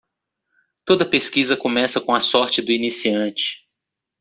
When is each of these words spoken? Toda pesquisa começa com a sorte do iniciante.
Toda 0.83 1.05
pesquisa 1.07 1.55
começa 1.55 2.01
com 2.01 2.11
a 2.11 2.19
sorte 2.19 2.59
do 2.59 2.71
iniciante. 2.71 3.69